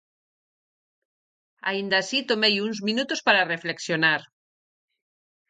[1.69, 4.21] Aínda así tomei uns minutos para reflexionar.